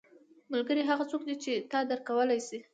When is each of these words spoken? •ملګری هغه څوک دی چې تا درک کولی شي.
•ملګری 0.51 0.83
هغه 0.89 1.03
څوک 1.11 1.21
دی 1.27 1.35
چې 1.43 1.51
تا 1.71 1.79
درک 1.89 2.01
کولی 2.09 2.39
شي. 2.47 2.59